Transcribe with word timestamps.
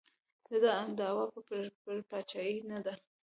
د 0.47 0.49
ده 0.63 0.73
دعوا 0.97 1.25
پر 1.83 1.97
پاچاهۍ 2.09 2.55
نه 2.71 2.79
ده. 2.85 2.93